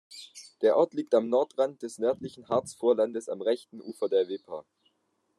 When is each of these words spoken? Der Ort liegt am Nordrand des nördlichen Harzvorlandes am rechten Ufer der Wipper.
Der 0.63 0.77
Ort 0.77 0.95
liegt 0.95 1.13
am 1.13 1.29
Nordrand 1.29 1.83
des 1.83 1.99
nördlichen 1.99 2.49
Harzvorlandes 2.49 3.29
am 3.29 3.39
rechten 3.39 3.79
Ufer 3.81 4.09
der 4.09 4.27
Wipper. 4.29 4.65